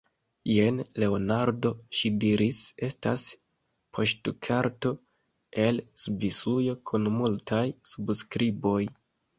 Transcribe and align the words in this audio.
Jen, 0.51 0.77
Leonardo, 1.01 1.71
ŝi 1.97 2.11
diris, 2.23 2.63
estas 2.89 3.27
poŝtkarto 3.99 4.95
el 5.67 5.81
Svisujo 6.07 6.79
kun 6.93 7.11
multaj 7.21 7.65
subskriboj. 7.95 8.79